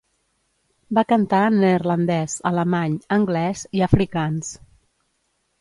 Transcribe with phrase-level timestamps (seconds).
[0.97, 4.51] Va cantar en neerlandès, alemany, anglès i afrikaans.